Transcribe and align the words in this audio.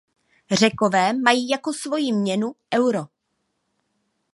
Řekové 0.51 1.13
mají 1.13 1.49
jako 1.49 1.73
svoji 1.73 2.13
měnu 2.13 2.55
euro. 2.75 3.07